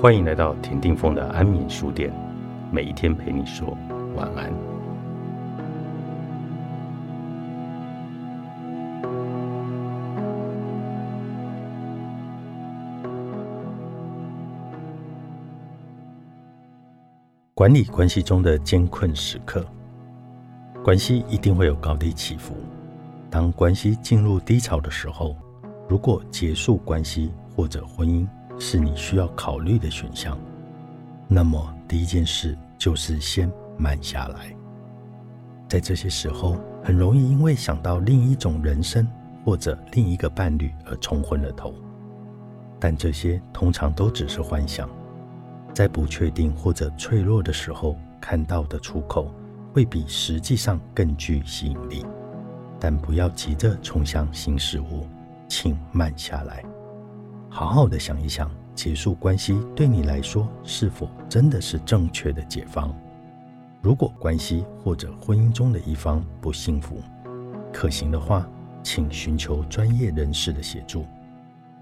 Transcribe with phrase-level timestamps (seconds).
[0.00, 2.10] 欢迎来到田定峰的安眠书店，
[2.72, 3.76] 每一天陪你说
[4.16, 4.50] 晚安。
[17.52, 19.62] 管理关系中的艰困时刻，
[20.82, 22.54] 关系一定会有高低起伏。
[23.28, 25.36] 当关系进入低潮的时候，
[25.86, 28.26] 如果结束关系或者婚姻，
[28.60, 30.38] 是你需要考虑的选项。
[31.26, 34.54] 那么，第一件事就是先慢下来。
[35.66, 39.08] 在这些时候，很容易因为想到另一种人生
[39.44, 41.74] 或者另一个伴侣而冲昏了头。
[42.78, 44.88] 但这些通常都只是幻想。
[45.72, 49.32] 在不确定或者脆弱的时候，看到的出口
[49.72, 52.04] 会比实际上更具吸引力。
[52.78, 55.06] 但不要急着冲向新事物，
[55.48, 56.62] 请慢下来。
[57.52, 62.94] 好好的想一想，结束关系对你来说是否真的是正确的解放？
[63.82, 67.02] 如果关系或者婚姻中的一方不幸福，
[67.72, 68.48] 可行的话，
[68.84, 71.04] 请寻求专业人士的协助。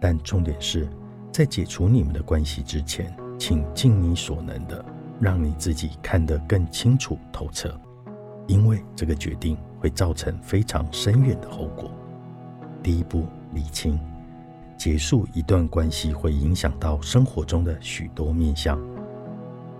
[0.00, 0.88] 但重点是
[1.30, 4.82] 在解除你们的关系之前，请尽你所能的
[5.20, 7.78] 让你自己看得更清楚透彻，
[8.46, 11.90] 因为这个决定会造成非常深远的后果。
[12.82, 14.00] 第一步，理清。
[14.78, 18.78] 结束一段关系会影响到生活中的许多面向，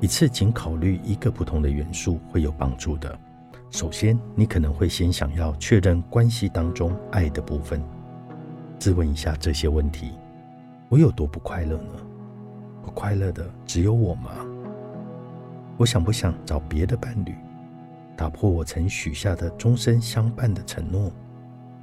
[0.00, 3.16] 一次仅考虑一个不同的元素会有帮助的。
[3.70, 7.82] 首先，你可能会先想要确认关系当中爱的部分，
[8.78, 10.12] 自问一下这些问题：
[10.88, 11.92] 我有多不快乐呢？
[12.82, 14.30] 不快乐的只有我吗？
[15.76, 17.34] 我想不想找别的伴侣，
[18.16, 21.12] 打破我曾许下的终身相伴的承诺？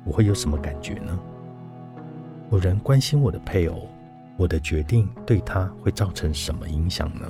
[0.03, 1.19] 我会有什么感觉呢？
[2.53, 3.89] 有人关心我的配偶，
[4.37, 7.25] 我的决定对他会造成什么影响呢？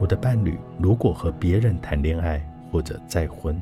[0.00, 2.42] 我的伴侣如果和别人谈恋爱
[2.72, 3.60] 或者再婚，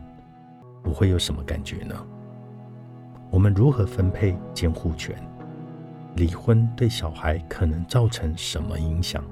[0.84, 1.96] 我会有什么感觉呢？
[3.28, 5.16] 我们如何分配监护权？
[6.14, 9.24] 离婚对小孩可能造成什么影响？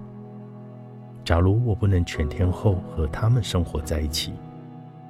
[1.24, 4.32] 假如我不能全天候和他们生活在一起，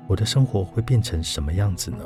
[0.06, 2.04] 我的生活会变成什么样子呢？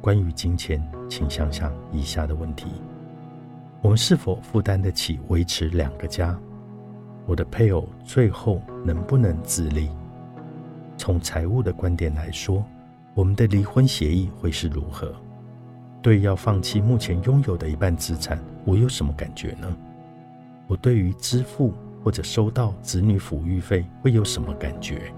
[0.00, 2.66] 关于金钱，请想想以下的问题：
[3.82, 6.38] 我们是否负担得起维持两个家？
[7.26, 9.90] 我的配偶最后能不能自立？
[10.96, 12.64] 从财务的观点来说，
[13.14, 15.12] 我们的离婚协议会是如何？
[16.00, 19.76] 对要放弃目前拥有的一半资产，我有什么感觉呢？
[20.68, 25.12] 我对于支付或者收到子女抚育费会有什么感觉？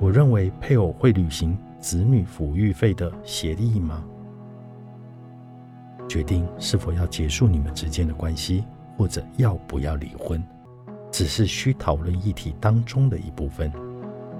[0.00, 1.56] 我认为配偶会履行。
[1.80, 4.02] 子女抚育费的协议吗？
[6.08, 8.64] 决定是否要结束你们之间的关系，
[8.96, 10.42] 或者要不要离婚，
[11.10, 13.70] 只是需讨论议题当中的一部分。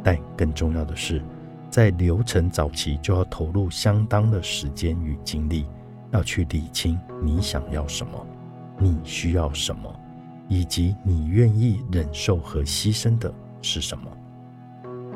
[0.02, 1.22] 但更重要的是，
[1.68, 5.66] 在流程早期就要投入相当的时间与精力，
[6.10, 8.26] 要去理清你想要什么，
[8.78, 9.94] 你需要什么，
[10.48, 14.04] 以及你愿意忍受和牺牲的是什么。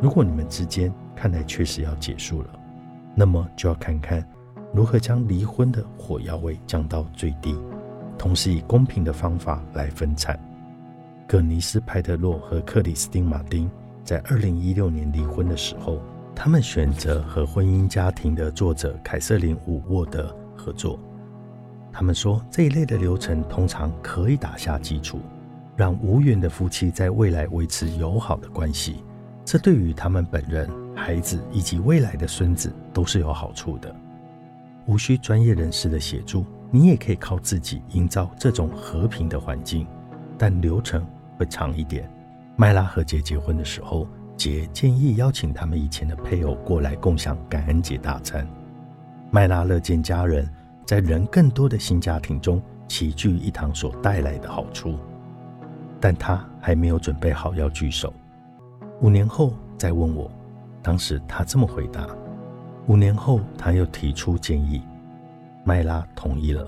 [0.00, 2.48] 如果你们之间看来确实要结束了，
[3.14, 4.24] 那么就要看看
[4.72, 7.56] 如何将离婚的火药味降到最低，
[8.16, 10.38] 同时以公平的方法来分产。
[11.26, 13.68] 葛尼斯·派特洛和克里斯汀·马丁
[14.04, 16.00] 在二零一六年离婚的时候，
[16.34, 20.98] 他们选择和婚姻家庭的作者凯瑟琳·伍沃德合作。
[21.92, 25.18] 他们说，这一类的流程通常可以打下基础，
[25.76, 29.02] 让无缘的夫妻在未来维持友好的关系。
[29.48, 33.96] 这对于他们本人、孩子以及未来的孙子都是有好处的。
[34.84, 39.86] 无需专业人士的协助，你也可以靠自己营造这种和平的环境，
[40.36, 41.02] 但流程
[41.38, 42.06] 会长一点。
[42.56, 44.06] 麦拉和杰结婚的时候，
[44.36, 48.46] 杰建议邀请他们以前的配偶过来共享感恩节大餐。
[49.30, 50.46] 麦拉乐见家人
[50.84, 54.98] 在人更多的新家庭中齐聚一堂所带来的好处，
[55.98, 58.12] 但他还没有准备好要聚首。
[59.00, 60.28] 五年后再问我，
[60.82, 62.04] 当时他这么回答。
[62.88, 64.82] 五年后他又提出建议，
[65.62, 66.66] 麦拉同意了。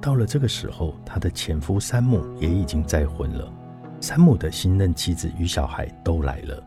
[0.00, 3.48] 到了这个时候，他的前夫山姆也已经再婚了，
[4.00, 6.60] 山姆的新任妻子与小孩都来了，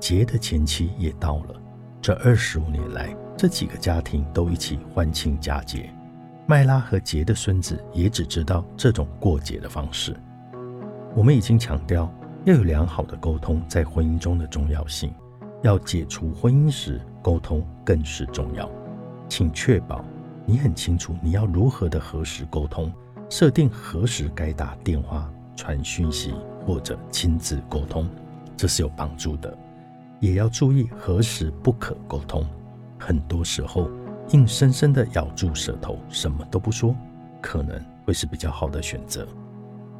[0.00, 1.54] 杰的前妻也到了。
[2.02, 5.88] 这二十五年来，这几个家庭都一起欢庆佳节。
[6.46, 10.16] 麦拉和杰的孙子也只知道这种过节的方式。
[11.14, 12.12] 我们已经强调。
[12.44, 15.12] 要有良好的沟通在婚姻中的重要性，
[15.62, 18.70] 要解除婚姻时沟通更是重要。
[19.28, 20.04] 请确保
[20.46, 22.90] 你很清楚你要如何的何时沟通，
[23.28, 28.08] 设定何时该打电话、传讯息或者亲自沟通，
[28.56, 29.56] 这是有帮助的。
[30.20, 32.44] 也要注意何时不可沟通。
[32.98, 33.90] 很多时候，
[34.30, 36.96] 硬生生的咬住舌头，什么都不说，
[37.40, 39.26] 可能会是比较好的选择。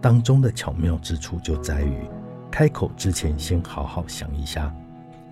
[0.01, 2.09] 当中的巧妙之处就在于，
[2.51, 4.75] 开口之前先好好想一下。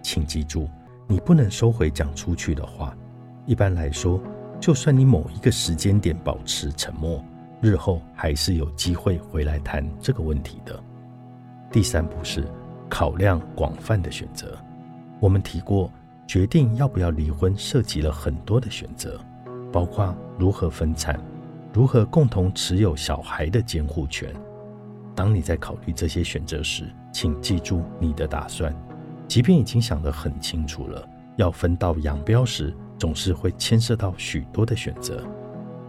[0.03, 0.69] 请记住，
[1.07, 2.97] 你不能收回讲出去的话。
[3.45, 4.21] 一般来说，
[4.61, 7.23] 就算你某一个时间点保持沉默，
[7.61, 10.79] 日后还是有机会回来谈这个问题的。
[11.71, 12.47] 第三步是
[12.89, 14.57] 考量广泛的选择。
[15.21, 15.91] 我们提过。
[16.29, 19.17] 决定要不要离婚，涉及了很多的选择，
[19.73, 21.17] 包括如何分产，
[21.73, 24.29] 如何共同持有小孩的监护权。
[25.17, 28.73] 当你在考虑这些选择时，请记住你的打算。
[29.27, 35.25] 即便已经想得很清楚了，要分道扬镳时，总是会牵涉到许多的选择。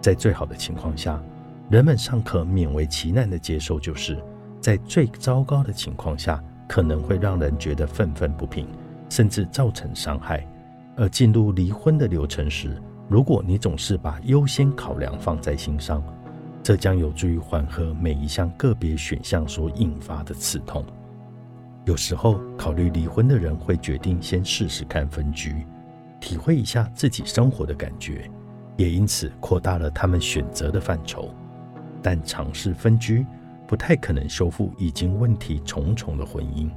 [0.02, 1.22] 在最好的情况下，
[1.70, 4.18] 人们尚可勉为其难地接受，就是
[4.60, 8.68] 在最糟糕的情况下，可能会让人觉得愤愤不平。
[9.10, 10.46] 甚至造成伤害。
[10.98, 12.76] 而进入离婚的流程时，
[13.08, 16.04] 如果你总是把优先考量放在心上，
[16.68, 20.86] 这将有助于缓和每一项个别选项所引发的刺痛。
[21.86, 25.66] 有时候，考虑离婚的人会决定先试试看分居，
[26.20, 28.30] 体会一下自己生活的感觉，
[28.76, 31.34] 也因此扩大了他们选择的范畴。
[32.04, 33.26] 但尝试分居
[33.66, 36.70] 不太可能修复已经问题重重的婚姻。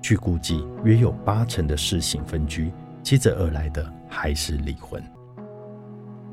[0.00, 2.70] 据估计，约有八成的试行分居，
[3.02, 5.02] 接着而来的还是离婚。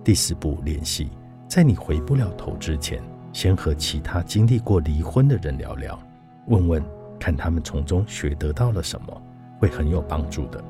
[0.04, 1.10] 第四步，联系，
[1.52, 3.04] 在你回不了头之前，
[3.34, 6.00] 先和其他经历过离婚的人聊聊，
[6.46, 6.82] 问问
[7.20, 9.22] 看他们从中学得到了什么，
[9.60, 10.64] 会很有帮助的。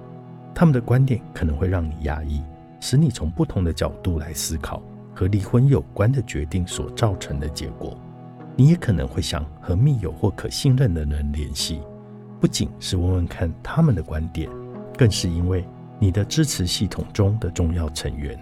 [0.56, 2.42] 他们的观点可能会让你压抑，
[2.80, 4.81] 使你从不同的角度来思考
[5.13, 7.95] 和离婚有关的决定所造成的结果。
[8.56, 11.80] 你也可能会想和密友或可信任的人联系。
[12.39, 14.50] 不仅是问问看他们的观点，
[14.98, 15.63] 更是因为
[16.00, 18.36] 你的支持系统中的重要成员，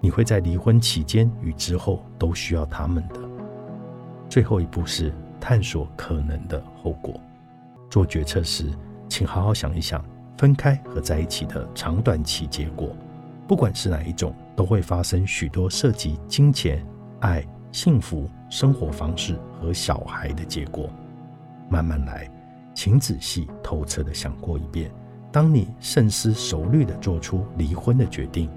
[0.00, 3.20] 你会在离婚期间与之后都需要他们的。
[4.28, 7.20] 最后一步是探索可能的后果。
[7.90, 8.66] 做决策时，
[9.08, 10.04] 请好好想一想
[10.38, 12.96] 分开和在一起的长短期结果，
[13.46, 16.84] 不管是哪一种，都会发生许多涉及金钱、
[17.20, 20.88] 爱、幸福、生活方式和小孩的结果。
[21.68, 22.30] 慢慢来。
[22.72, 24.90] 请仔细透彻的想过一遍，
[25.32, 28.48] 当你深思熟虑的做出离婚的决定，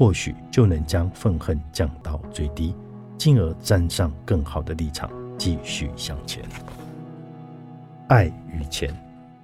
[0.00, 2.74] 或许就能将愤恨降到最低，
[3.18, 6.42] 进而站上更好的立场继续向前。
[8.08, 8.96] 爱与钱，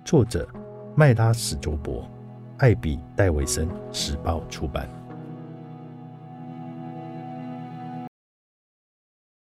[0.02, 0.48] 作者
[0.94, 2.08] 麦拉史卓伯，
[2.56, 4.88] 艾比戴维森时报出版。